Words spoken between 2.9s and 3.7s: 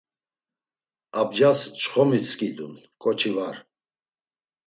ǩoçi var.